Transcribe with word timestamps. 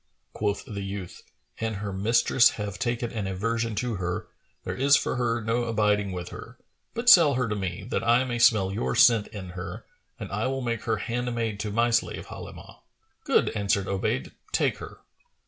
Quoth 0.33 0.65
the 0.65 0.81
youth, 0.81 1.21
"An 1.59 1.75
her 1.75 1.93
mistress 1.93 2.49
have 2.57 2.79
taken 2.79 3.11
an 3.11 3.27
aversion 3.27 3.75
to 3.75 3.97
her, 3.97 4.25
there 4.63 4.73
is 4.75 4.95
for 4.95 5.15
her 5.17 5.43
no 5.43 5.65
abiding 5.65 6.11
with 6.11 6.29
her; 6.29 6.57
but 6.95 7.07
sell 7.07 7.35
her 7.35 7.47
to 7.47 7.55
me, 7.55 7.83
that 7.83 8.03
I 8.03 8.23
may 8.23 8.39
smell 8.39 8.71
your 8.73 8.95
scent 8.95 9.27
in 9.27 9.49
her, 9.49 9.85
and 10.19 10.31
I 10.31 10.47
will 10.47 10.61
make 10.61 10.85
her 10.85 10.97
handmaid 10.97 11.59
to 11.59 11.69
my 11.71 11.91
slave 11.91 12.25
Halimah." 12.29 12.79
"Good," 13.25 13.49
answered 13.49 13.85
Obayd: 13.87 14.31
"take 14.51 14.79
her." 14.79 15.01